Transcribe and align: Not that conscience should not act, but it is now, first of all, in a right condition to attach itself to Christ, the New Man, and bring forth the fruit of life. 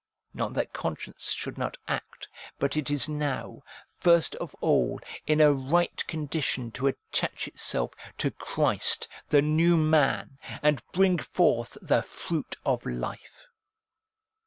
Not 0.33 0.55
that 0.55 0.73
conscience 0.73 1.29
should 1.29 1.59
not 1.59 1.77
act, 1.87 2.27
but 2.57 2.75
it 2.75 2.89
is 2.89 3.07
now, 3.07 3.61
first 3.99 4.33
of 4.37 4.55
all, 4.59 4.99
in 5.27 5.39
a 5.39 5.53
right 5.53 6.03
condition 6.07 6.71
to 6.71 6.87
attach 6.87 7.47
itself 7.47 7.93
to 8.17 8.31
Christ, 8.31 9.07
the 9.29 9.43
New 9.43 9.77
Man, 9.77 10.39
and 10.63 10.81
bring 10.91 11.19
forth 11.19 11.77
the 11.83 12.01
fruit 12.01 12.55
of 12.65 12.83
life. 12.83 13.45